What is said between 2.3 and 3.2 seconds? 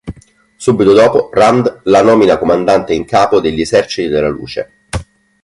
comandante in